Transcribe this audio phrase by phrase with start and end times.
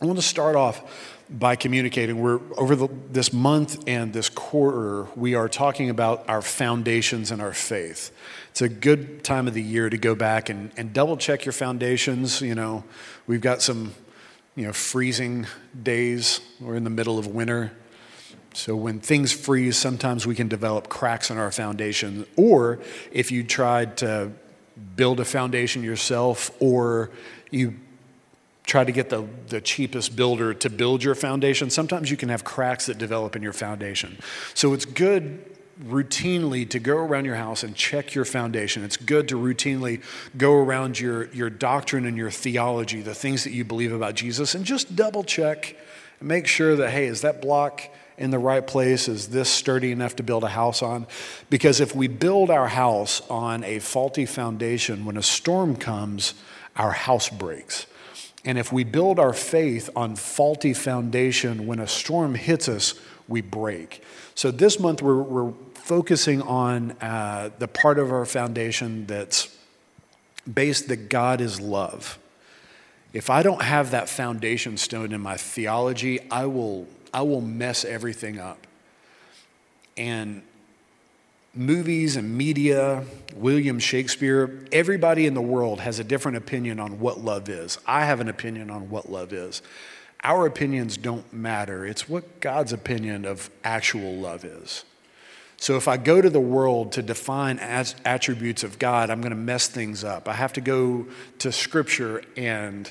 [0.00, 0.82] I want to start off
[1.30, 2.20] by communicating.
[2.20, 7.40] We're over the, this month and this quarter, we are talking about our foundations and
[7.40, 8.10] our faith.
[8.50, 11.52] It's a good time of the year to go back and, and double check your
[11.52, 12.40] foundations.
[12.40, 12.84] You know,
[13.26, 13.94] we've got some,
[14.56, 15.46] you know, freezing
[15.80, 16.40] days.
[16.60, 17.72] We're in the middle of winter.
[18.52, 22.26] So when things freeze, sometimes we can develop cracks in our foundation.
[22.36, 22.80] Or
[23.12, 24.32] if you tried to
[24.96, 27.10] build a foundation yourself or
[27.50, 27.74] you
[28.66, 32.44] try to get the, the cheapest builder to build your foundation, sometimes you can have
[32.44, 34.18] cracks that develop in your foundation.
[34.54, 35.44] So it's good
[35.82, 38.84] routinely to go around your house and check your foundation.
[38.84, 40.02] It's good to routinely
[40.36, 44.54] go around your, your doctrine and your theology, the things that you believe about Jesus,
[44.54, 45.76] and just double check
[46.20, 47.82] and make sure that, hey, is that block
[48.16, 49.08] in the right place?
[49.08, 51.06] Is this sturdy enough to build a house on?
[51.50, 56.34] Because if we build our house on a faulty foundation, when a storm comes,
[56.76, 57.86] our house breaks.
[58.44, 62.94] And if we build our faith on faulty foundation, when a storm hits us,
[63.26, 64.02] we break.
[64.34, 69.56] So this month we're, we're focusing on uh, the part of our foundation that's
[70.52, 72.18] based that God is love.
[73.12, 77.84] If I don't have that foundation stone in my theology, I will, I will mess
[77.84, 78.66] everything up.
[79.96, 80.42] And
[81.54, 87.20] movies and media, William Shakespeare, everybody in the world has a different opinion on what
[87.20, 87.78] love is.
[87.86, 89.62] I have an opinion on what love is.
[90.22, 91.86] Our opinions don't matter.
[91.86, 94.84] It's what God's opinion of actual love is.
[95.56, 99.36] So if I go to the world to define attributes of God, I'm going to
[99.36, 100.28] mess things up.
[100.28, 101.06] I have to go
[101.38, 102.90] to scripture and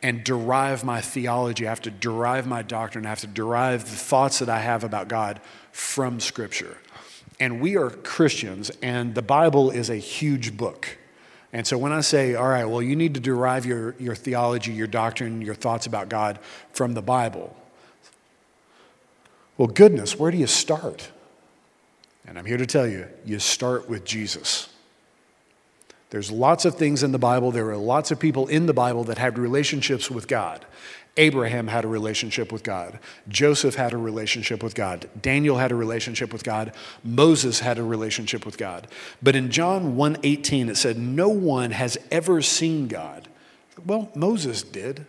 [0.00, 1.66] and derive my theology.
[1.66, 3.04] I have to derive my doctrine.
[3.04, 5.40] I have to derive the thoughts that I have about God
[5.72, 6.76] from scripture.
[7.40, 10.98] And we are Christians, and the Bible is a huge book.
[11.52, 14.72] And so when I say, all right, well, you need to derive your, your theology,
[14.72, 16.38] your doctrine, your thoughts about God
[16.72, 17.56] from the Bible.
[19.56, 21.10] Well, goodness, where do you start?
[22.26, 24.68] And I'm here to tell you, you start with Jesus.
[26.10, 27.50] There's lots of things in the Bible.
[27.50, 30.64] There are lots of people in the Bible that had relationships with God.
[31.18, 32.98] Abraham had a relationship with God.
[33.28, 35.10] Joseph had a relationship with God.
[35.20, 36.72] Daniel had a relationship with God.
[37.04, 38.88] Moses had a relationship with God.
[39.22, 43.28] But in John 1:18 it said no one has ever seen God.
[43.84, 45.04] Well, Moses did.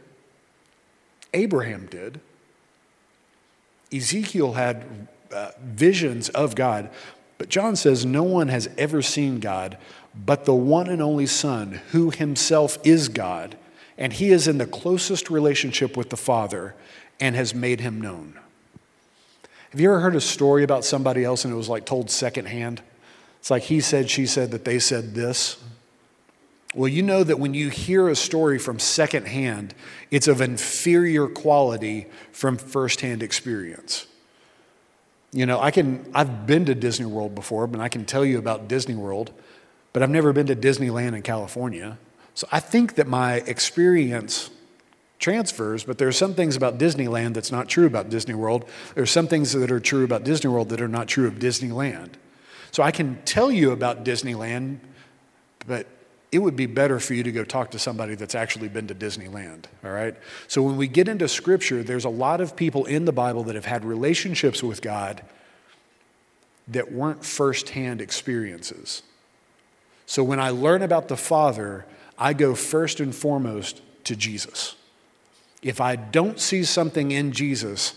[1.34, 2.20] Abraham did.
[3.94, 6.90] Ezekiel had uh, visions of God,
[7.38, 9.78] but John says no one has ever seen God
[10.26, 13.56] but the one and only Son, who himself is God
[14.00, 16.74] and he is in the closest relationship with the Father
[17.20, 18.40] and has made him known.
[19.72, 22.82] Have you ever heard a story about somebody else and it was like told secondhand?
[23.40, 25.62] It's like he said, she said, that they said this.
[26.74, 29.76] Well, you know that when you hear a story from secondhand,
[30.12, 34.08] it's of inferior quality from firsthand experience.
[35.32, 38.40] You know, I can, I've been to Disney World before, but I can tell you
[38.40, 39.32] about Disney World,
[39.94, 41.98] but I've never been to Disneyland in California.
[42.40, 44.50] So I think that my experience
[45.20, 48.64] transfers, but there are some things about Disneyland that's not true about Disney World.
[48.96, 51.34] There are some things that are true about Disney World that are not true of
[51.34, 52.12] Disneyland.
[52.72, 54.80] So I can tell you about Disneyland,
[55.68, 55.86] but
[56.32, 58.96] it would be better for you to go talk to somebody that's actually been to
[58.96, 60.16] Disneyland, all right?
[60.48, 63.56] So when we get into scripture, there's a lot of people in the Bible that
[63.56, 65.24] have had relationships with God
[66.70, 69.04] that weren't firsthand experiences.
[70.06, 71.86] So when I learn about the Father,
[72.20, 74.76] I go first and foremost to Jesus.
[75.62, 77.94] If I don't see something in Jesus,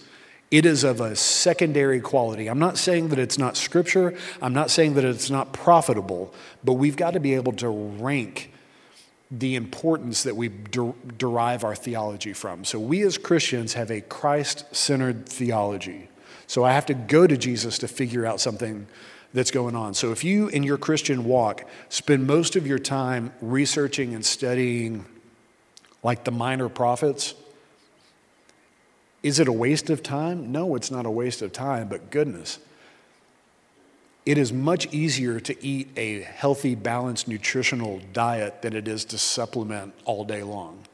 [0.51, 2.49] it is of a secondary quality.
[2.49, 6.75] I'm not saying that it's not scripture, I'm not saying that it's not profitable, but
[6.75, 8.53] we've got to be able to rank
[9.31, 12.65] the importance that we der- derive our theology from.
[12.65, 16.11] So, we as Christians have a Christ centered theology.
[16.47, 18.87] So, I have to go to Jesus to figure out something
[19.35, 19.95] that's going on.
[19.95, 25.07] So if you, in your Christian walk, spend most of your time researching and studying
[26.03, 27.35] like the minor prophets,
[29.23, 30.53] is it a waste of time?
[30.53, 32.59] No, it's not a waste of time, but goodness.
[34.27, 39.19] It is much easier to eat a healthy, balanced, nutritional diet than it is to
[39.19, 40.85] supplement all day long.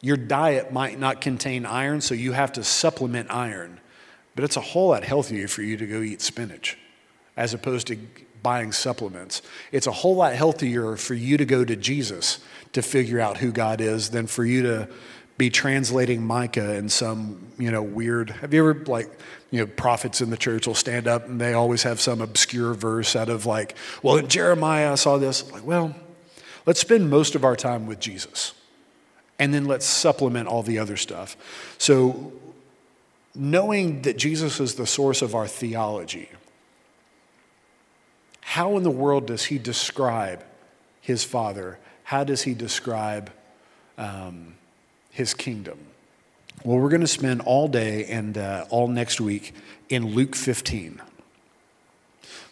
[0.00, 3.80] Your diet might not contain iron, so you have to supplement iron,
[4.34, 6.78] but it's a whole lot healthier for you to go eat spinach
[7.40, 7.96] as opposed to
[8.42, 9.42] buying supplements.
[9.72, 12.38] It's a whole lot healthier for you to go to Jesus
[12.72, 14.88] to figure out who God is than for you to
[15.38, 18.28] be translating Micah in some, you know, weird.
[18.30, 19.08] Have you ever like,
[19.50, 22.74] you know, prophets in the church will stand up and they always have some obscure
[22.74, 25.50] verse out of like, well, in Jeremiah I saw this.
[25.50, 25.94] Like, well,
[26.66, 28.52] let's spend most of our time with Jesus.
[29.40, 31.36] and then let's supplement all the other stuff.
[31.78, 32.32] So,
[33.34, 36.28] knowing that Jesus is the source of our theology,
[38.50, 40.42] how in the world does he describe
[41.00, 41.78] his Father?
[42.02, 43.30] How does he describe
[43.96, 44.54] um,
[45.12, 45.78] his kingdom?
[46.64, 49.54] Well, we're going to spend all day and uh, all next week
[49.88, 51.00] in Luke 15.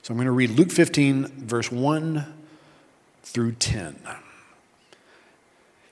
[0.03, 2.25] So I'm going to read Luke 15, verse 1
[3.25, 3.99] through 10.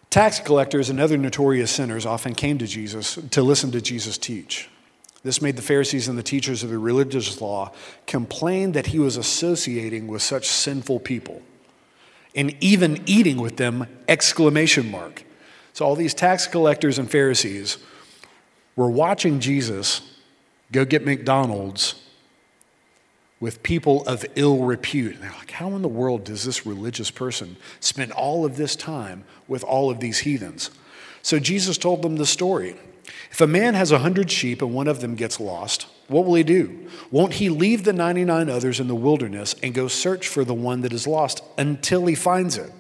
[0.08, 4.69] Tax collectors and other notorious sinners often came to Jesus to listen to Jesus teach.
[5.26, 7.73] This made the Pharisees and the teachers of the religious law
[8.06, 11.43] complain that he was associating with such sinful people
[12.37, 15.25] and even eating with them exclamation mark.
[15.73, 17.78] So all these tax collectors and Pharisees
[18.76, 20.00] were watching Jesus
[20.70, 21.96] go get McDonald's
[23.40, 25.14] with people of ill repute.
[25.14, 28.76] And they're like, how in the world does this religious person spend all of this
[28.76, 30.70] time with all of these heathens?
[31.20, 32.76] So Jesus told them the story.
[33.31, 36.35] If a man has a hundred sheep and one of them gets lost, what will
[36.35, 36.88] he do?
[37.11, 40.82] Won't he leave the 99 others in the wilderness and go search for the one
[40.82, 42.73] that is lost until he finds it?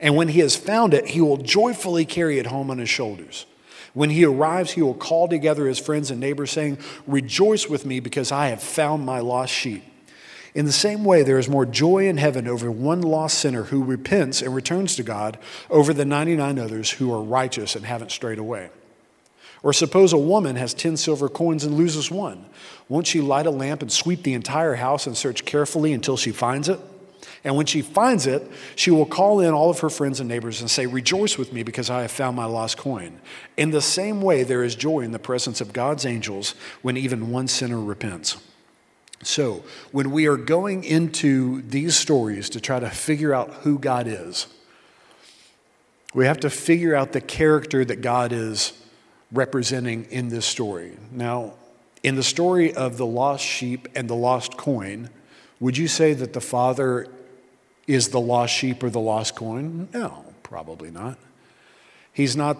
[0.00, 3.46] And when he has found it, he will joyfully carry it home on his shoulders.
[3.94, 7.98] When he arrives, he will call together his friends and neighbors, saying, Rejoice with me
[7.98, 9.84] because I have found my lost sheep.
[10.54, 13.82] In the same way, there is more joy in heaven over one lost sinner who
[13.82, 15.38] repents and returns to God
[15.70, 18.70] over the 99 others who are righteous and haven't strayed away.
[19.66, 22.46] Or suppose a woman has 10 silver coins and loses one.
[22.88, 26.30] Won't she light a lamp and sweep the entire house and search carefully until she
[26.30, 26.78] finds it?
[27.42, 30.60] And when she finds it, she will call in all of her friends and neighbors
[30.60, 33.18] and say, Rejoice with me because I have found my lost coin.
[33.56, 37.32] In the same way, there is joy in the presence of God's angels when even
[37.32, 38.36] one sinner repents.
[39.24, 44.06] So, when we are going into these stories to try to figure out who God
[44.06, 44.46] is,
[46.14, 48.85] we have to figure out the character that God is
[49.32, 50.96] representing in this story.
[51.10, 51.54] Now,
[52.02, 55.10] in the story of the lost sheep and the lost coin,
[55.58, 57.08] would you say that the father
[57.86, 59.88] is the lost sheep or the lost coin?
[59.92, 61.18] No, probably not.
[62.12, 62.56] He's not,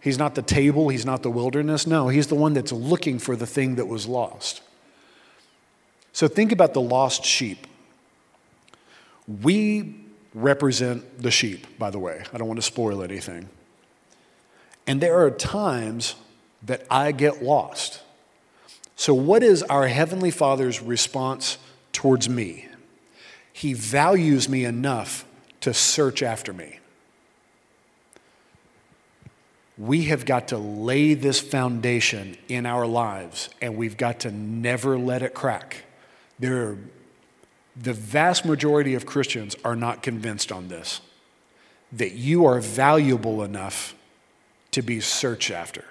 [0.00, 1.86] he's not the table, he's not the wilderness.
[1.86, 4.62] No, he's the one that's looking for the thing that was lost.
[6.12, 7.66] So think about the lost sheep.
[9.42, 9.96] We
[10.34, 12.22] represent the sheep, by the way.
[12.32, 13.48] I don't want to spoil anything.
[14.86, 16.14] And there are times
[16.62, 18.02] that I get lost.
[18.96, 21.58] So, what is our Heavenly Father's response
[21.92, 22.68] towards me?
[23.52, 25.24] He values me enough
[25.60, 26.80] to search after me.
[29.76, 34.96] We have got to lay this foundation in our lives and we've got to never
[34.96, 35.84] let it crack.
[36.38, 36.78] There are,
[37.74, 41.00] the vast majority of Christians are not convinced on this
[41.92, 43.94] that you are valuable enough
[44.74, 45.84] to be searched after.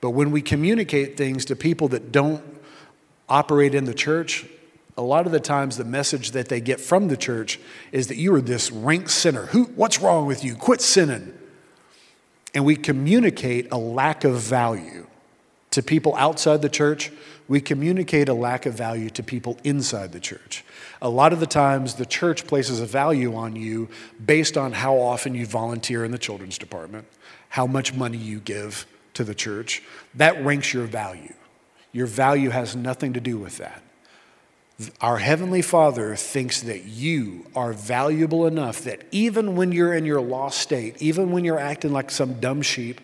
[0.00, 2.42] But when we communicate things to people that don't
[3.28, 4.44] operate in the church,
[4.96, 7.58] a lot of the times the message that they get from the church
[7.92, 9.46] is that you are this rank sinner.
[9.46, 10.54] Who, what's wrong with you?
[10.54, 11.32] Quit sinning.
[12.54, 15.06] And we communicate a lack of value
[15.72, 17.10] to people outside the church.
[17.48, 20.64] We communicate a lack of value to people inside the church.
[21.02, 23.88] A lot of the times, the church places a value on you
[24.24, 27.06] based on how often you volunteer in the children's department,
[27.48, 29.82] how much money you give to the church.
[30.14, 31.34] That ranks your value.
[31.92, 33.82] Your value has nothing to do with that.
[35.00, 40.20] Our Heavenly Father thinks that you are valuable enough that even when you're in your
[40.20, 43.00] lost state, even when you're acting like some dumb sheep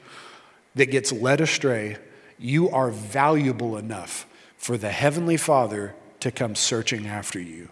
[0.74, 1.98] that gets led astray,
[2.38, 4.26] you are valuable enough
[4.56, 7.68] for the Heavenly Father to come searching after you.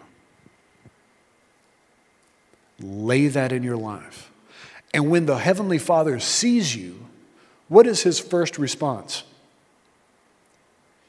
[2.79, 4.31] Lay that in your life.
[4.93, 7.05] And when the Heavenly Father sees you,
[7.67, 9.23] what is his first response?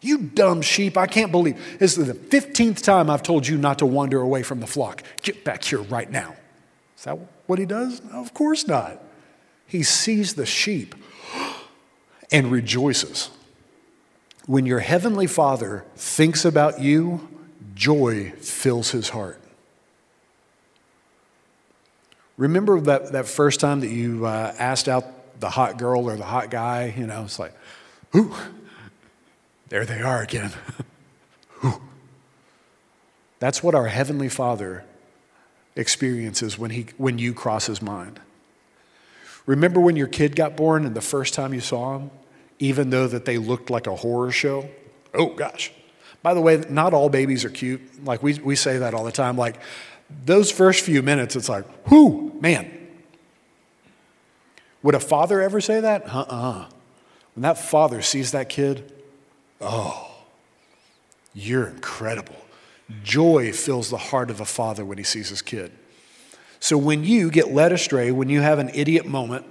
[0.01, 1.79] You dumb sheep, I can't believe.
[1.79, 5.03] This is the 15th time I've told you not to wander away from the flock.
[5.23, 6.37] Get back here right now.
[6.97, 8.01] Is that what he does?
[8.13, 9.03] Of course not.
[9.67, 10.95] He sees the sheep
[12.33, 13.31] and rejoices.
[14.49, 17.29] When your heavenly Father thinks about you,
[17.75, 19.39] joy fills his heart.
[22.39, 25.05] Remember that, that first time that you uh, asked out
[25.39, 26.95] the hot girl or the hot guy?
[26.97, 27.53] You know, it's like,
[28.17, 28.35] ooh,
[29.69, 30.53] there they are again.
[33.41, 34.83] That's what our Heavenly Father
[35.77, 38.19] experiences when, he, when you cross his mind.
[39.45, 42.11] Remember when your kid got born and the first time you saw him,
[42.59, 44.69] even though that they looked like a horror show?
[45.15, 45.73] Oh gosh.
[46.23, 48.05] By the way, not all babies are cute.
[48.05, 49.37] Like we, we say that all the time.
[49.37, 49.57] Like
[50.25, 52.75] those first few minutes, it's like, whoo, man.
[54.83, 56.07] Would a father ever say that?
[56.07, 56.51] Uh uh-uh.
[56.51, 56.69] uh
[57.35, 58.93] When that father sees that kid,
[59.61, 60.11] oh,
[61.35, 62.37] you're incredible.
[63.03, 65.73] Joy fills the heart of a father when he sees his kid.
[66.61, 69.45] So when you get led astray, when you have an idiot moment,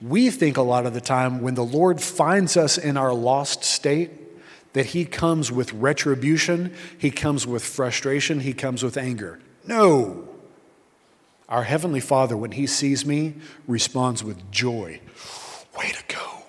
[0.00, 3.64] we think a lot of the time when the Lord finds us in our lost
[3.64, 4.10] state,
[4.72, 9.40] that He comes with retribution, He comes with frustration, He comes with anger.
[9.66, 10.28] No.
[11.48, 13.34] Our Heavenly Father, when He sees me,
[13.66, 15.00] responds with joy.
[15.76, 16.42] Way to go.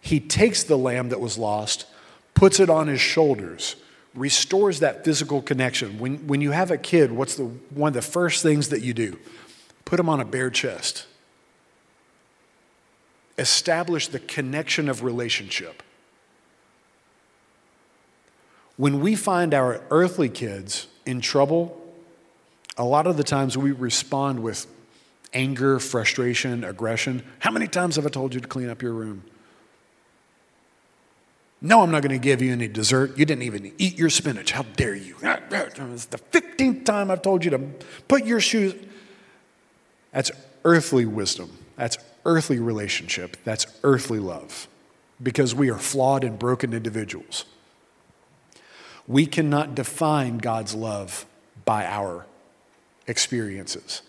[0.00, 1.86] He takes the lamb that was lost,
[2.34, 3.74] puts it on His shoulders,
[4.14, 5.98] restores that physical connection.
[5.98, 8.94] When, when you have a kid, what's the, one of the first things that you
[8.94, 9.18] do?
[9.84, 11.06] Put him on a bare chest
[13.38, 15.82] establish the connection of relationship.
[18.76, 21.80] When we find our earthly kids in trouble,
[22.76, 24.66] a lot of the times we respond with
[25.32, 27.22] anger, frustration, aggression.
[27.38, 29.22] How many times have I told you to clean up your room?
[31.62, 33.18] No, I'm not going to give you any dessert.
[33.18, 34.52] You didn't even eat your spinach.
[34.52, 35.16] How dare you?
[35.22, 37.58] It's the 15th time I've told you to
[38.08, 38.74] put your shoes.
[40.12, 40.30] That's
[40.64, 41.50] earthly wisdom.
[41.76, 44.68] That's earthly relationship, that's earthly love,
[45.22, 47.46] because we are flawed and broken individuals.
[49.06, 51.24] We cannot define God's love
[51.64, 52.26] by our
[53.06, 54.02] experiences.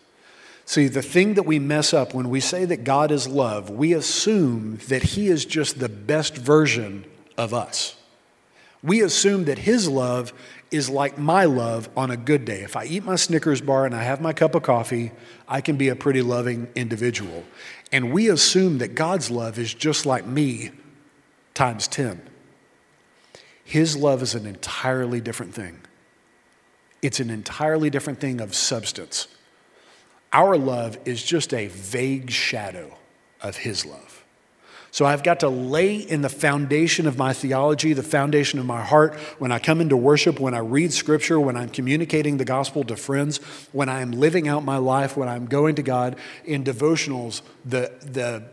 [0.65, 3.93] See, the thing that we mess up when we say that God is love, we
[3.93, 7.05] assume that He is just the best version
[7.37, 7.96] of us.
[8.87, 10.31] We assume that His love
[10.71, 12.61] is like my love on a good day.
[12.61, 15.11] If I eat my Snickers bar and I have my cup of coffee,
[15.45, 17.43] I can be a pretty loving individual.
[17.91, 20.71] And we assume that God's love is just like me
[21.53, 22.21] times 10.
[23.65, 25.81] His love is an entirely different thing.
[27.01, 29.27] It's an entirely different thing of substance.
[30.31, 32.97] Our love is just a vague shadow
[33.41, 34.16] of His love.
[34.97, 38.81] So I've got to lay in the foundation of my theology, the foundation of my
[38.81, 42.83] heart, when I come into worship, when I read scripture, when I'm communicating the gospel
[42.85, 43.37] to friends,
[43.71, 47.91] when I am living out my life, when I'm going to God in devotionals, the,
[48.01, 48.45] the,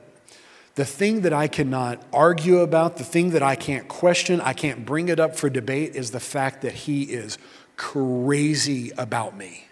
[0.74, 4.84] the thing that I cannot argue about, the thing that I can't question, I can't
[4.84, 7.38] bring it up for debate is the fact that He is
[7.78, 9.64] crazy about me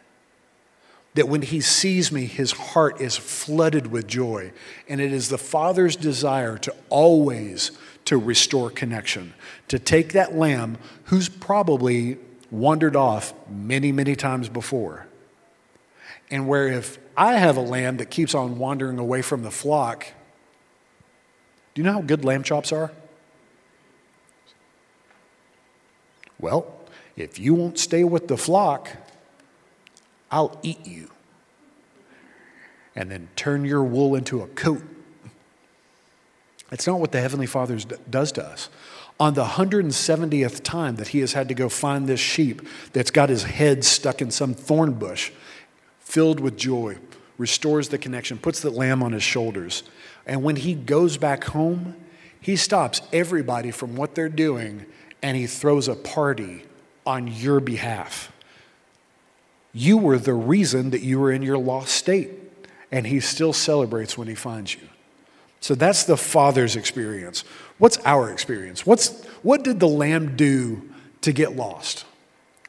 [1.15, 4.53] that when he sees me, his heart is flooded with joy.
[4.89, 7.73] And it is the Father's desire to always
[8.07, 9.35] to restore connection,
[9.69, 12.19] to take that lamb who's probably
[12.51, 15.07] wandered off many, many times before.
[16.31, 20.07] And where if I have a lamb that keeps on wandering away from the flock,
[21.75, 22.91] do you know how good lamb chops are?
[26.39, 26.75] Well,
[27.17, 28.91] if you won't stay with the flock,
[30.33, 31.11] I'll eat you.
[32.97, 34.83] And then turn your wool into a coat.
[36.73, 38.71] It's not what the Heavenly Father does to us.
[39.21, 43.29] On the 170th time that he has had to go find this sheep that's got
[43.29, 45.31] his head stuck in some thorn bush,
[46.01, 46.97] filled with joy,
[47.37, 49.83] restores the connection, puts the lamb on his shoulders.
[50.27, 51.95] And when he goes back home,
[52.41, 54.87] he stops everybody from what they're doing
[55.23, 56.65] and he throws a party
[57.07, 58.33] on your behalf.
[59.73, 62.31] You were the reason that you were in your lost state,
[62.91, 64.89] and He still celebrates when He finds you.
[65.61, 67.45] So that's the Father's experience.
[67.79, 68.85] What's our experience?
[68.85, 70.91] What's, what did the lamb do
[71.23, 72.05] to get lost?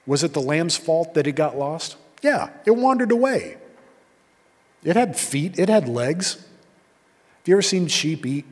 [0.06, 1.98] Was it the lamb's fault that it got lost?
[2.22, 3.58] Yeah, it wandered away.
[4.84, 6.36] It had feet, it had legs.
[6.36, 8.46] Have you ever seen sheep eat?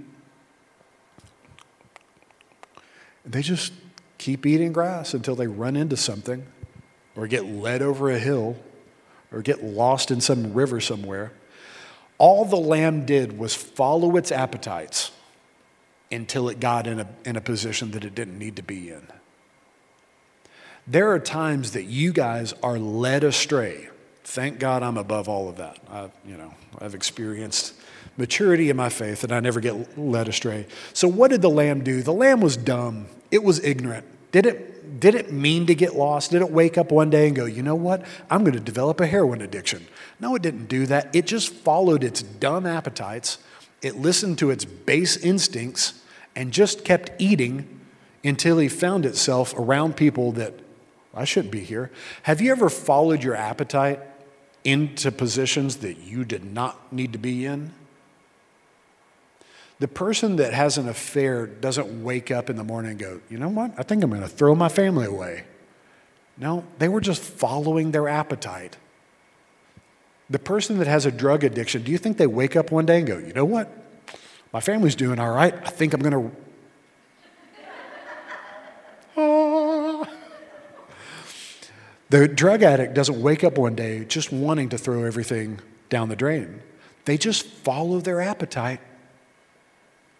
[3.25, 3.73] They just
[4.17, 6.45] keep eating grass until they run into something
[7.15, 8.57] or get led over a hill
[9.31, 11.31] or get lost in some river somewhere.
[12.17, 15.11] All the lamb did was follow its appetites
[16.11, 19.07] until it got in a, in a position that it didn't need to be in.
[20.85, 23.89] There are times that you guys are led astray.
[24.23, 25.79] Thank God I'm above all of that.
[25.89, 27.73] I, you know, I've experienced
[28.17, 30.67] maturity in my faith and I never get led astray.
[30.93, 32.01] So what did the lamb do?
[32.01, 33.07] The lamb was dumb.
[33.31, 34.05] It was ignorant.
[34.31, 34.45] Did
[34.99, 36.31] did it mean to get lost?
[36.31, 38.05] Did it wake up one day and go, you know what?
[38.29, 39.87] I'm going to develop a heroin addiction?
[40.19, 41.15] No, it didn't do that.
[41.15, 43.39] It just followed its dumb appetites.
[43.81, 46.01] It listened to its base instincts
[46.35, 47.79] and just kept eating
[48.23, 50.53] until he found itself around people that
[51.13, 51.91] I shouldn't be here.
[52.23, 53.99] Have you ever followed your appetite
[54.63, 57.73] into positions that you did not need to be in?
[59.81, 63.39] The person that has an affair doesn't wake up in the morning and go, you
[63.39, 63.71] know what?
[63.79, 65.43] I think I'm going to throw my family away.
[66.37, 68.77] No, they were just following their appetite.
[70.29, 72.99] The person that has a drug addiction, do you think they wake up one day
[72.99, 73.75] and go, you know what?
[74.53, 75.51] My family's doing all right.
[75.51, 76.13] I think I'm going
[79.17, 79.17] to.
[79.17, 80.07] Ah.
[82.11, 85.59] The drug addict doesn't wake up one day just wanting to throw everything
[85.89, 86.61] down the drain.
[87.05, 88.79] They just follow their appetite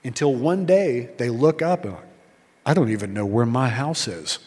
[0.04, 1.96] until one day they look up and,
[2.66, 4.40] I don't even know where my house is.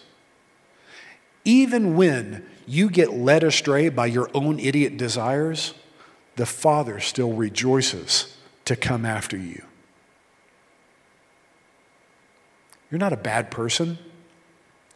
[1.45, 5.75] Even when you get led astray by your own idiot desires,
[6.37, 9.63] the Father still rejoices to come after you.
[12.91, 13.99] You're not a bad person.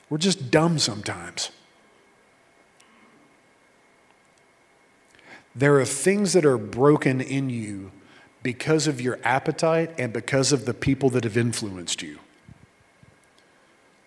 [0.09, 1.51] We're just dumb sometimes.
[5.55, 7.91] There are things that are broken in you
[8.49, 12.19] because of your appetite and because of the people that have influenced you.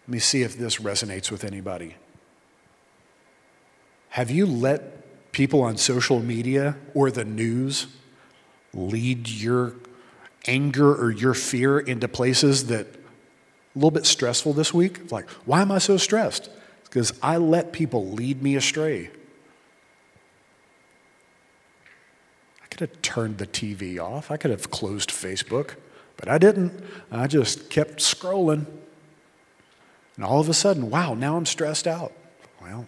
[0.08, 1.94] Let me see if this resonates with anybody.
[4.10, 7.86] Have you let people on social media or the news
[8.74, 9.76] lead your
[10.48, 12.98] anger or your fear into places that a
[13.76, 15.12] little bit stressful this week?
[15.12, 16.50] Like, why am I so stressed?
[16.86, 19.12] Because I let people lead me astray.
[22.72, 24.32] Could have turned the TV off.
[24.32, 25.76] I could have closed Facebook,
[26.18, 26.84] but I didn't.
[27.12, 28.66] I just kept scrolling.
[30.16, 32.14] And all of a sudden, wow, now I'm stressed out.
[32.62, 32.88] Well,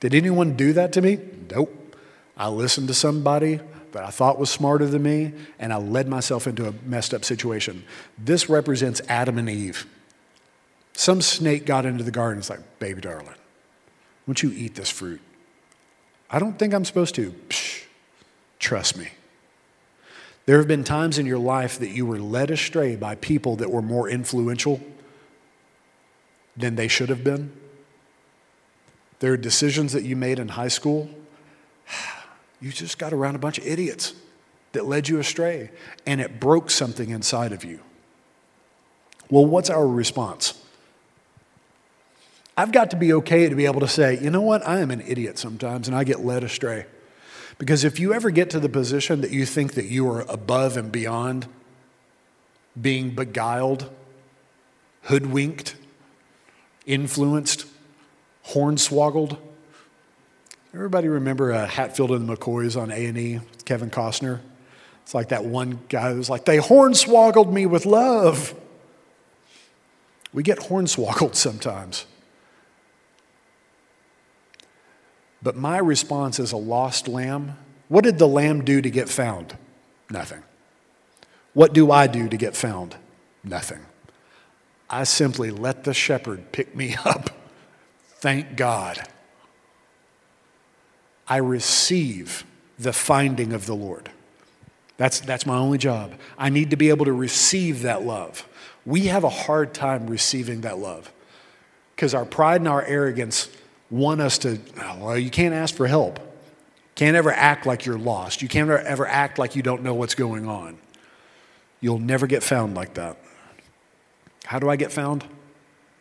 [0.00, 1.18] did anyone do that to me?
[1.50, 1.96] Nope.
[2.36, 3.60] I listened to somebody
[3.92, 7.24] that I thought was smarter than me, and I led myself into a messed up
[7.24, 7.84] situation.
[8.18, 9.86] This represents Adam and Eve.
[10.92, 12.38] Some snake got into the garden.
[12.38, 13.34] It's like, baby darling,
[14.26, 15.20] won't you eat this fruit?
[16.30, 17.30] I don't think I'm supposed to.
[17.48, 17.84] Psh,
[18.58, 19.08] trust me.
[20.46, 23.70] There have been times in your life that you were led astray by people that
[23.70, 24.80] were more influential
[26.56, 27.52] than they should have been.
[29.20, 31.10] There are decisions that you made in high school.
[32.60, 34.14] You just got around a bunch of idiots
[34.72, 35.70] that led you astray,
[36.04, 37.78] and it broke something inside of you.
[39.30, 40.60] Well, what's our response?
[42.56, 44.90] I've got to be okay to be able to say, you know what, I am
[44.90, 46.86] an idiot sometimes and I get led astray.
[47.58, 50.76] Because if you ever get to the position that you think that you are above
[50.76, 51.48] and beyond
[52.80, 53.90] being beguiled,
[55.02, 55.74] hoodwinked,
[56.86, 57.66] influenced,
[58.46, 59.38] hornswoggled,
[60.72, 64.38] everybody remember uh, Hatfield and the McCoys on A&E, Kevin Costner?
[65.02, 68.54] It's like that one guy who's like, they hornswoggled me with love.
[70.32, 72.06] We get hornswoggled sometimes.
[75.42, 77.56] But my response is a lost lamb
[77.88, 79.56] what did the lamb do to get found?
[80.10, 80.42] Nothing.
[81.54, 82.96] What do I do to get found?
[83.42, 83.80] Nothing.
[84.90, 87.30] I simply let the shepherd pick me up.
[88.16, 89.00] Thank God.
[91.26, 92.44] I receive
[92.78, 94.10] the finding of the Lord.
[94.96, 96.14] That's, that's my only job.
[96.36, 98.48] I need to be able to receive that love.
[98.84, 101.12] We have a hard time receiving that love
[101.94, 103.48] because our pride and our arrogance
[103.90, 104.58] want us to,
[104.98, 106.20] well, you can't ask for help.
[106.94, 108.42] Can't ever act like you're lost.
[108.42, 110.78] You can't ever act like you don't know what's going on.
[111.80, 113.16] You'll never get found like that.
[114.44, 115.24] How do I get found?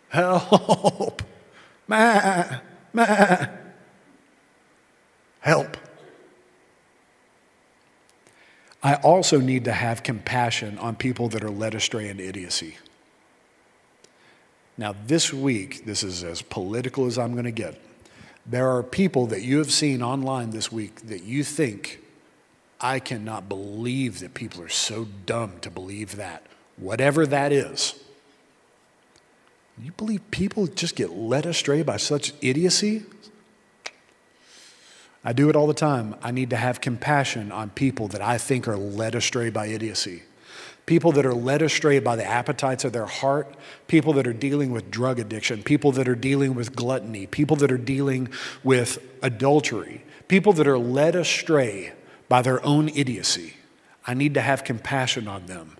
[0.09, 1.21] Help!
[1.87, 2.59] Ma!
[2.93, 3.45] Ma!
[5.39, 5.77] Help.
[8.81, 12.77] I also need to have compassion on people that are led astray in idiocy.
[14.77, 17.81] Now, this week, this is as political as I'm going to get.
[18.45, 21.99] There are people that you have seen online this week that you think,
[22.79, 26.45] I cannot believe that people are so dumb to believe that.
[26.77, 27.95] Whatever that is.
[29.81, 33.03] You believe people just get led astray by such idiocy?
[35.23, 36.15] I do it all the time.
[36.21, 40.23] I need to have compassion on people that I think are led astray by idiocy
[40.87, 43.53] people that are led astray by the appetites of their heart,
[43.87, 47.71] people that are dealing with drug addiction, people that are dealing with gluttony, people that
[47.71, 48.29] are dealing
[48.63, 51.91] with adultery, people that are led astray
[52.29, 53.53] by their own idiocy.
[54.07, 55.77] I need to have compassion on them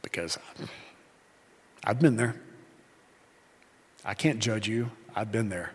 [0.00, 0.38] because
[1.84, 2.36] I've been there.
[4.04, 5.72] I can't judge you, I've been there.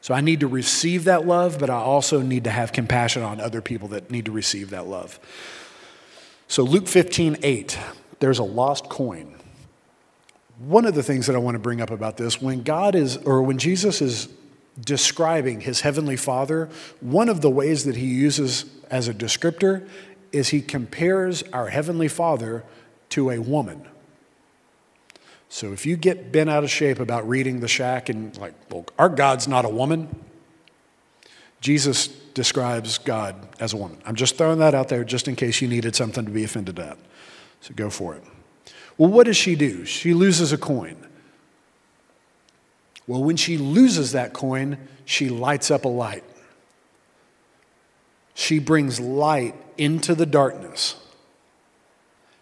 [0.00, 3.38] So I need to receive that love, but I also need to have compassion on
[3.38, 5.20] other people that need to receive that love.
[6.50, 7.78] So, Luke 15, 8,
[8.20, 9.34] there's a lost coin.
[10.58, 13.18] One of the things that I want to bring up about this, when God is,
[13.18, 14.28] or when Jesus is
[14.80, 19.86] describing his heavenly Father, one of the ways that he uses as a descriptor
[20.32, 22.64] is he compares our heavenly Father
[23.10, 23.86] to a woman.
[25.50, 28.86] So if you get bent out of shape about reading the shack and like, well,
[28.98, 30.24] our God's not a woman,
[31.60, 32.08] Jesus
[32.38, 33.98] describes God as a woman.
[34.06, 36.78] I'm just throwing that out there just in case you needed something to be offended
[36.78, 36.96] at.
[37.62, 38.22] So go for it.
[38.96, 39.84] Well, what does she do?
[39.84, 40.96] She loses a coin.
[43.08, 46.22] Well, when she loses that coin, she lights up a light.
[48.34, 50.94] She brings light into the darkness.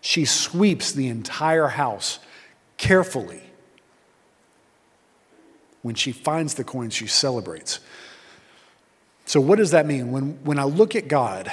[0.03, 2.19] She sweeps the entire house
[2.77, 3.45] carefully.
[5.81, 7.81] When she finds the coin, she celebrates.
[9.27, 10.12] So, what does that mean?
[10.12, 11.53] When, when I look at God,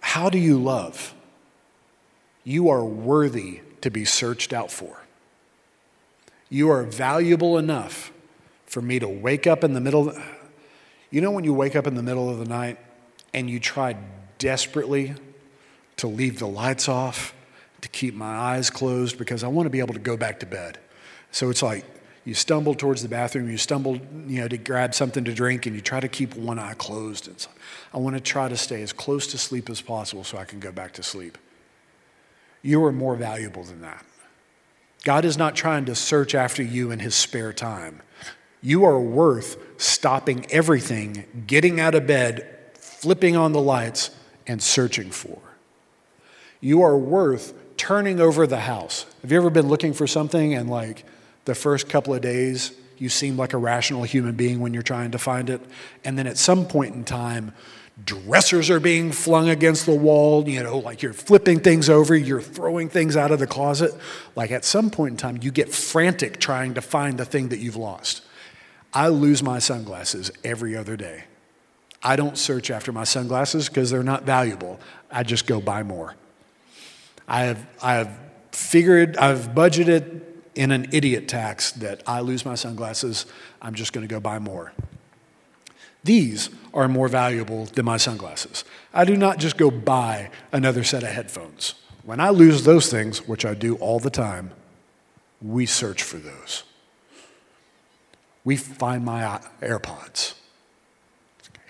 [0.00, 1.14] how do you love?
[2.42, 5.00] You are worthy to be searched out for.
[6.50, 8.12] You are valuable enough
[8.66, 10.12] for me to wake up in the middle.
[11.10, 12.78] You know, when you wake up in the middle of the night
[13.32, 13.96] and you try
[14.38, 15.14] desperately
[15.98, 17.32] to leave the lights off,
[17.80, 20.46] to keep my eyes closed because I want to be able to go back to
[20.46, 20.78] bed.
[21.30, 21.84] So it's like
[22.24, 25.74] you stumble towards the bathroom, you stumble, you know, to grab something to drink, and
[25.74, 27.28] you try to keep one eye closed.
[27.28, 27.56] And like,
[27.92, 30.58] I want to try to stay as close to sleep as possible so I can
[30.58, 31.36] go back to sleep.
[32.62, 34.04] You are more valuable than that.
[35.04, 38.00] God is not trying to search after you in his spare time.
[38.62, 44.10] You are worth stopping everything, getting out of bed, flipping on the lights,
[44.46, 45.38] and searching for.
[46.62, 49.04] You are worth turning over the house.
[49.20, 51.04] Have you ever been looking for something and, like,
[51.44, 55.10] the first couple of days, you seem like a rational human being when you're trying
[55.12, 55.60] to find it?
[56.04, 57.52] And then at some point in time,
[58.04, 62.40] dressers are being flung against the wall, you know, like you're flipping things over, you're
[62.40, 63.94] throwing things out of the closet.
[64.34, 67.58] Like at some point in time, you get frantic trying to find the thing that
[67.58, 68.22] you've lost.
[68.92, 71.24] I lose my sunglasses every other day.
[72.02, 74.78] I don't search after my sunglasses because they're not valuable.
[75.10, 76.14] I just go buy more.
[77.26, 78.18] I have, I have
[78.52, 80.20] figured, I've budgeted
[80.54, 83.26] in an idiot tax that I lose my sunglasses,
[83.60, 84.72] I'm just going to go buy more.
[86.04, 88.64] These are more valuable than my sunglasses.
[88.92, 91.74] I do not just go buy another set of headphones.
[92.04, 94.50] When I lose those things, which I do all the time,
[95.40, 96.64] we search for those.
[98.44, 100.34] We find my AirPods.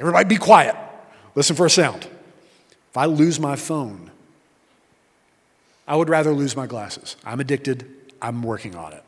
[0.01, 0.75] Everybody be quiet.
[1.37, 2.09] Listen for a sound.
[2.91, 4.11] If I lose my phone,
[5.87, 7.17] I would rather lose my glasses.
[7.25, 7.87] I'm addicted.
[8.25, 9.05] I'm working on it.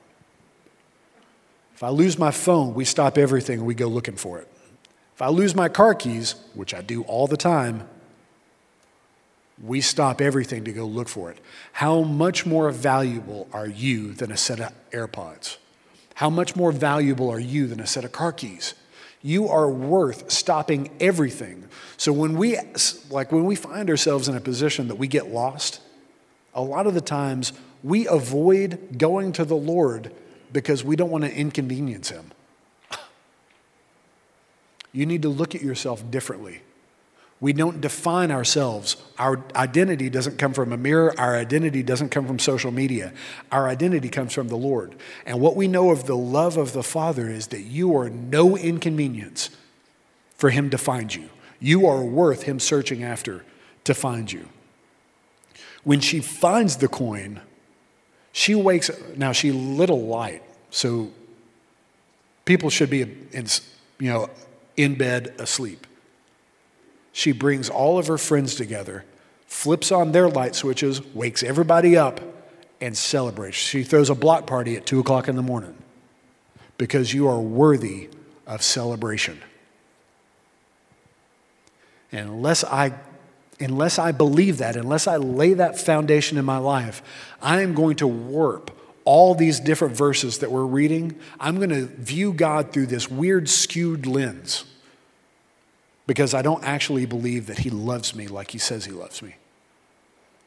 [1.75, 4.49] If I lose my phone, we stop everything and we go looking for it.
[5.15, 7.89] If I lose my car keys, which I do all the time,
[9.63, 11.39] we stop everything to go look for it.
[11.73, 15.57] How much more valuable are you than a set of AirPods?
[16.17, 18.75] How much more valuable are you than a set of car keys?
[19.23, 21.69] You are worth stopping everything.
[21.97, 22.59] So when we
[23.09, 25.81] like when we find ourselves in a position that we get lost,
[26.55, 30.13] a lot of the times we avoid going to the Lord
[30.53, 32.33] because we don't want to inconvenience him.
[34.93, 36.63] You need to look at yourself differently.
[37.39, 38.97] We don't define ourselves.
[39.19, 41.15] Our identity doesn't come from a mirror.
[41.19, 43.13] Our identity doesn't come from social media.
[43.53, 44.95] Our identity comes from the Lord.
[45.27, 48.57] And what we know of the love of the Father is that you are no
[48.57, 49.51] inconvenience
[50.35, 51.29] for Him to find you.
[51.61, 53.45] You are worth Him searching after
[53.85, 54.49] to find you.
[55.85, 57.43] When she finds the coin,
[58.37, 61.11] she wakes now she lit a light, so
[62.45, 63.47] people should be in,
[63.99, 64.29] you know
[64.77, 65.87] in bed asleep.
[67.13, 69.07] She brings all of her friends together,
[69.47, 72.21] flips on their light switches, wakes everybody up,
[72.79, 73.57] and celebrates.
[73.57, 75.75] She throws a block party at two o'clock in the morning
[76.77, 78.11] because you are worthy
[78.47, 79.41] of celebration.
[82.13, 82.93] And unless I
[83.61, 87.03] unless I believe that, unless I lay that foundation in my life,
[87.41, 88.71] I am going to warp
[89.05, 93.49] all these different verses that we're reading, I'm going to view God through this weird,
[93.49, 94.65] skewed lens
[96.07, 99.37] because I don't actually believe that He loves me like He says He loves me.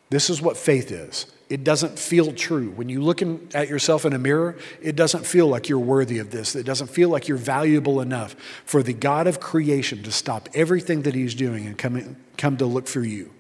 [0.10, 1.26] This is what faith is.
[1.50, 2.70] It doesn't feel true.
[2.70, 6.20] When you look in, at yourself in a mirror, it doesn't feel like you're worthy
[6.20, 6.56] of this.
[6.56, 8.36] It doesn't feel like you're valuable enough
[8.66, 12.68] for the God of creation to stop everything that He's doing and come, come to
[12.68, 13.32] look for you.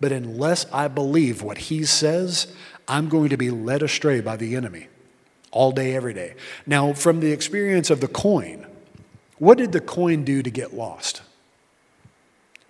[0.00, 2.54] But unless I believe what He says,
[2.86, 4.88] I'm going to be led astray by the enemy
[5.50, 6.34] all day, every day.
[6.66, 8.66] Now, from the experience of the coin,
[9.38, 11.22] what did the coin do to get lost?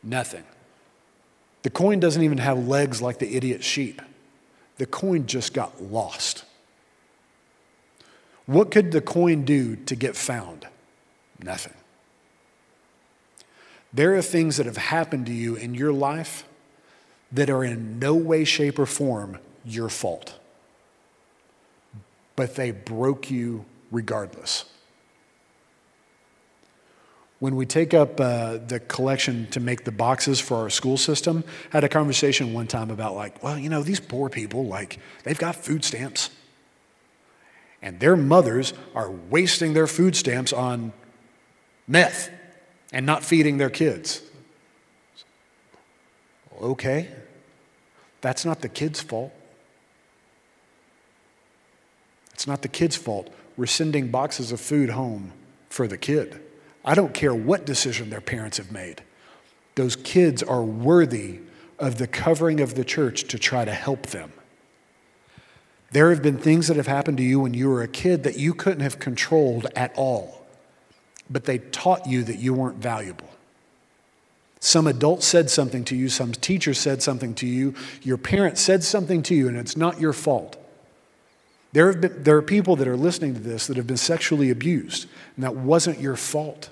[0.03, 0.45] Nothing.
[1.63, 4.01] The coin doesn't even have legs like the idiot sheep.
[4.81, 6.47] The coin just got lost.
[8.47, 10.67] What could the coin do to get found?
[11.39, 11.75] Nothing.
[13.93, 16.49] There are things that have happened to you in your life
[17.31, 20.41] that are in no way, shape, or form your fault.
[22.35, 24.65] But they broke you regardless.
[27.41, 31.43] When we take up uh, the collection to make the boxes for our school system,
[31.73, 34.99] I had a conversation one time about like, well, you know, these poor people, like,
[35.25, 36.29] they've got food stamps.
[37.81, 40.93] And their mothers are wasting their food stamps on
[41.89, 42.31] meth
[42.93, 44.21] and not feeding their kids.
[46.61, 47.09] Okay,
[48.21, 49.33] that's not the kid's fault.
[52.35, 53.33] It's not the kid's fault.
[53.57, 55.33] We're sending boxes of food home
[55.71, 56.39] for the kid.
[56.85, 59.03] I don't care what decision their parents have made.
[59.75, 61.41] Those kids are worthy
[61.79, 64.33] of the covering of the church to try to help them.
[65.93, 68.39] There have been things that have happened to you when you were a kid that
[68.39, 70.47] you couldn't have controlled at all,
[71.29, 73.29] but they taught you that you weren't valuable.
[74.61, 78.85] Some adult said something to you, some teacher said something to you, your parent said
[78.85, 80.59] something to you, and it's not your fault.
[81.73, 84.51] There, have been, there are people that are listening to this that have been sexually
[84.51, 86.71] abused, and that wasn't your fault.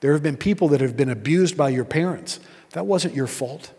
[0.00, 2.40] There have been people that have been abused by your parents.
[2.70, 3.72] That wasn't your fault.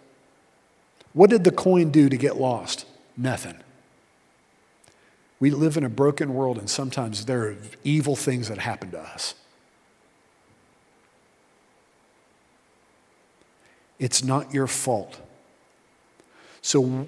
[1.13, 2.86] What did the coin do to get lost?
[3.15, 3.58] Nothing.
[5.39, 8.99] We live in a broken world, and sometimes there are evil things that happen to
[8.99, 9.36] us.
[13.99, 15.19] It's not your fault.
[16.62, 17.06] So,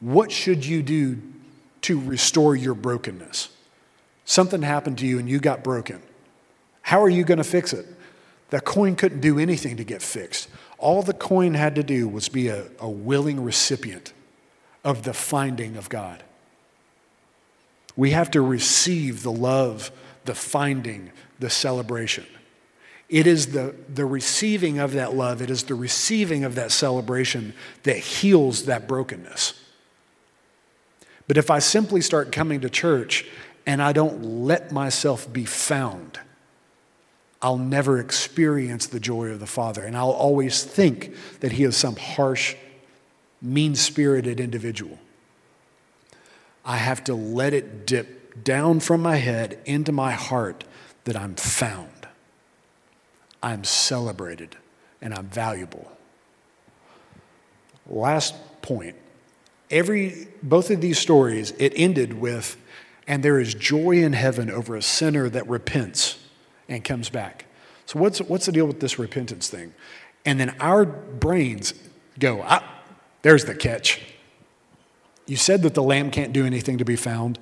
[0.00, 1.20] what should you do
[1.86, 3.48] to restore your brokenness?
[4.24, 6.02] Something happened to you and you got broken.
[6.82, 7.86] How are you going to fix it?
[8.50, 10.48] That coin couldn't do anything to get fixed.
[10.78, 14.12] All the coin had to do was be a, a willing recipient
[14.84, 16.22] of the finding of God.
[17.96, 19.90] We have to receive the love,
[20.24, 22.26] the finding, the celebration.
[23.08, 27.54] It is the, the receiving of that love, it is the receiving of that celebration
[27.84, 29.54] that heals that brokenness.
[31.28, 33.26] But if I simply start coming to church
[33.66, 36.20] and I don't let myself be found,
[37.42, 39.82] I'll never experience the joy of the Father.
[39.82, 42.54] And I'll always think that He is some harsh,
[43.42, 44.98] mean spirited individual.
[46.64, 50.64] I have to let it dip down from my head into my heart
[51.04, 52.08] that I'm found,
[53.42, 54.56] I'm celebrated,
[55.00, 55.90] and I'm valuable.
[57.88, 58.96] Last point.
[59.70, 62.56] Every, both of these stories, it ended with,
[63.06, 66.18] and there is joy in heaven over a sinner that repents
[66.68, 67.46] and comes back.
[67.86, 69.74] So, what's, what's the deal with this repentance thing?
[70.24, 71.74] And then our brains
[72.18, 72.82] go, ah,
[73.22, 74.00] there's the catch.
[75.26, 77.38] You said that the lamb can't do anything to be found.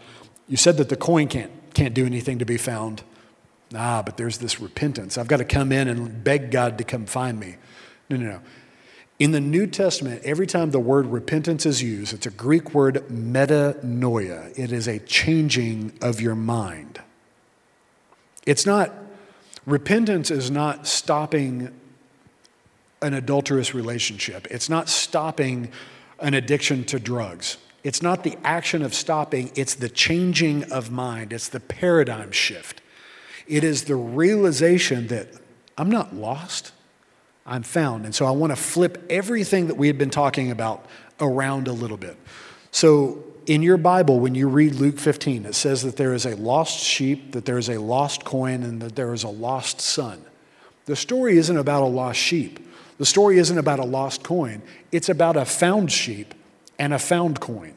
[0.48, 3.02] You said that the coin can't, can't do anything to be found.
[3.74, 5.18] Ah, but there's this repentance.
[5.18, 7.56] I've got to come in and beg God to come find me.
[8.08, 8.40] No, no, no.
[9.18, 13.04] In the New Testament, every time the word repentance is used, it's a Greek word
[13.08, 14.58] metanoia.
[14.58, 17.00] It is a changing of your mind.
[18.44, 18.92] It's not,
[19.66, 21.72] repentance is not stopping
[23.02, 25.70] an adulterous relationship, it's not stopping
[26.18, 27.58] an addiction to drugs.
[27.84, 32.80] It's not the action of stopping, it's the changing of mind, it's the paradigm shift.
[33.46, 35.28] It is the realization that
[35.76, 36.72] I'm not lost,
[37.46, 38.04] I'm found.
[38.04, 40.86] And so I want to flip everything that we had been talking about
[41.20, 42.16] around a little bit.
[42.70, 46.34] So in your Bible, when you read Luke 15, it says that there is a
[46.36, 50.24] lost sheep, that there is a lost coin, and that there is a lost son.
[50.86, 52.60] The story isn't about a lost sheep.
[52.98, 54.62] The story isn't about a lost coin.
[54.92, 56.34] It's about a found sheep
[56.78, 57.74] and a found coin.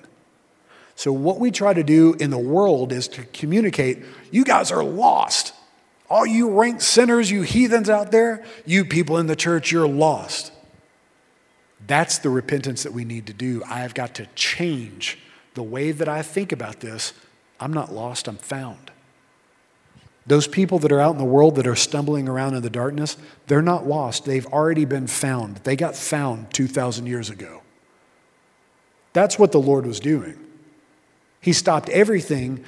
[0.95, 4.83] So, what we try to do in the world is to communicate you guys are
[4.83, 5.53] lost.
[6.09, 10.51] All you rank sinners, you heathens out there, you people in the church, you're lost.
[11.85, 13.61] That's the repentance that we need to do.
[13.67, 15.17] I have got to change
[15.53, 17.13] the way that I think about this.
[17.59, 18.91] I'm not lost, I'm found.
[20.25, 23.15] Those people that are out in the world that are stumbling around in the darkness,
[23.47, 24.25] they're not lost.
[24.25, 25.57] They've already been found.
[25.57, 27.61] They got found 2,000 years ago.
[29.13, 30.37] That's what the Lord was doing.
[31.39, 32.63] He stopped everything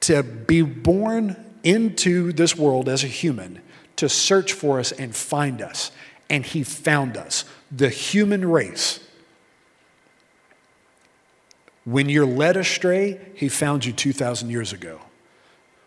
[0.00, 3.60] to be born into this world as a human
[3.96, 5.90] to search for us and find us.
[6.30, 9.00] And He found us, the human race.
[11.84, 15.00] When you're led astray, He found you 2,000 years ago.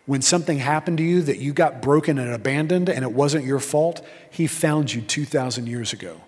[0.04, 3.60] When something happened to you that you got broken and abandoned and it wasn't your
[3.60, 6.20] fault, He found you 2,000 years ago.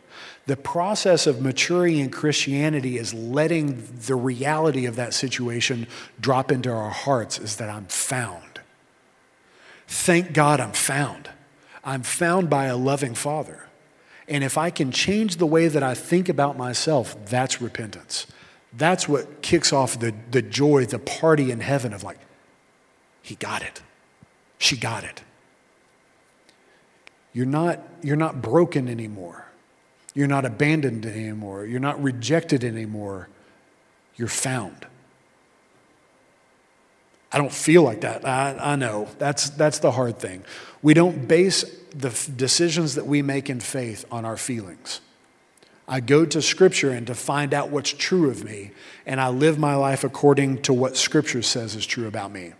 [0.47, 5.87] The process of maturing in Christianity is letting the reality of that situation
[6.21, 8.54] drop into our hearts is that I'm found.
[9.95, 11.31] Thank God I'm found.
[11.85, 13.67] I'm found by a loving Father.
[14.27, 18.27] And if I can change the way that I think about myself, that's repentance.
[18.73, 22.19] That's what kicks off the, the joy, the party in heaven of like,
[23.23, 23.83] he got it.
[24.59, 25.23] She got it.
[27.33, 29.47] You're not, you're not broken anymore.
[30.13, 31.67] You're not abandoned anymore.
[31.67, 33.29] You're not rejected anymore.
[34.17, 34.87] You're found.
[37.35, 38.25] I don't feel like that.
[38.25, 39.09] I, I know.
[39.19, 40.45] That's, that's the hard thing.
[40.83, 45.01] We don't base the f- decisions that we make in faith on our feelings.
[45.89, 48.71] I go to Scripture and to find out what's true of me,
[49.05, 52.53] and I live my life according to what Scripture says is true about me.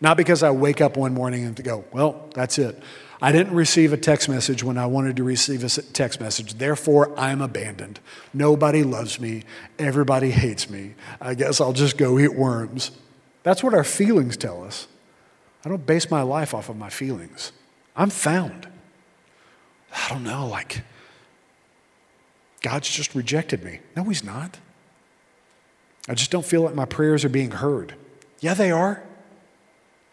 [0.00, 2.82] Not because I wake up one morning and go, well, that's it.
[3.20, 6.54] I didn't receive a text message when I wanted to receive a text message.
[6.54, 8.00] Therefore, I'm abandoned.
[8.32, 9.44] Nobody loves me.
[9.78, 10.94] Everybody hates me.
[11.20, 12.92] I guess I'll just go eat worms.
[13.42, 14.86] That's what our feelings tell us.
[15.64, 17.52] I don't base my life off of my feelings.
[17.96, 18.68] I'm found.
[19.92, 20.82] I don't know, like,
[22.62, 23.80] God's just rejected me.
[23.96, 24.58] No, He's not.
[26.08, 27.94] I just don't feel like my prayers are being heard.
[28.40, 29.02] Yeah, they are.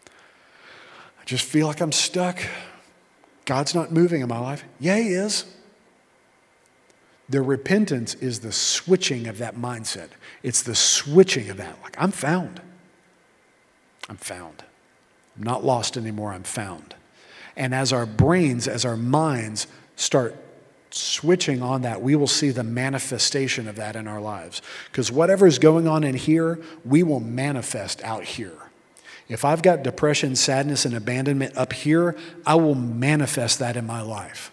[0.08, 2.39] I just feel like I'm stuck.
[3.46, 4.63] God's not moving in my life.
[4.80, 5.46] Yeah, He is.
[7.30, 10.10] The repentance is the switching of that mindset.
[10.42, 11.78] It's the switching of that.
[11.84, 12.60] Like, I'm found.
[14.10, 14.63] I'm found.
[15.38, 16.34] I'm not lost anymore.
[16.34, 16.95] I'm found.
[17.56, 20.36] And as our brains, as our minds start
[20.91, 24.62] switching on that, we will see the manifestation of that in our lives.
[24.91, 28.58] Because whatever is going on in here, we will manifest out here.
[29.28, 32.17] If I've got depression, sadness, and abandonment up here,
[32.48, 34.52] I will manifest that in my life.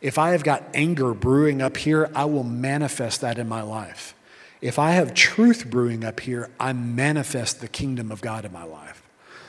[0.00, 4.15] If I have got anger brewing up here, I will manifest that in my life.
[4.60, 8.64] If I have truth brewing up here, I manifest the kingdom of God in my
[8.64, 9.02] life.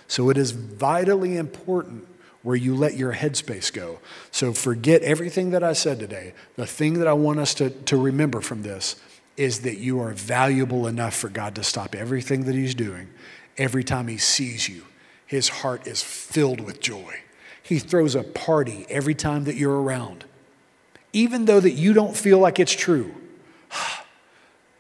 [0.08, 2.08] So it is vitally important
[2.43, 4.00] where you let your headspace go.
[4.32, 6.34] So forget everything that I said today.
[6.56, 8.96] The thing that I want us to, to remember from this
[9.36, 13.10] is that you are valuable enough for God to stop everything that He's doing
[13.58, 14.84] every time he sees you.
[15.26, 17.22] His heart is filled with joy.
[17.62, 20.26] He throws a party every time that you're around.
[21.12, 23.13] Even though that you don't feel like it's true,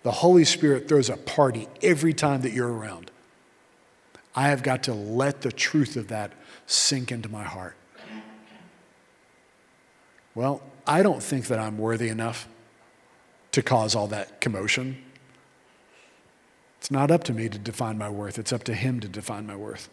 [0.07, 3.11] the Holy Spirit throws a party every time that you're around.
[4.33, 6.31] I have got to let the truth of that
[6.65, 7.75] sink into my heart.
[10.33, 12.47] Well, I don't think that I'm worthy enough
[13.51, 15.03] to cause all that commotion.
[16.77, 19.45] It's not up to me to define my worth, it's up to Him to define
[19.45, 19.89] my worth.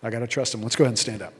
[0.00, 0.62] I got to trust Him.
[0.62, 1.34] Let's go ahead and stand up.